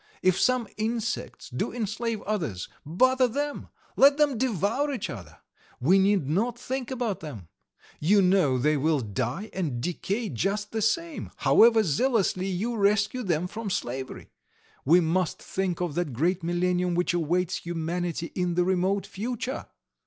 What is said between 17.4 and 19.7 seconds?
humanity in the remote future."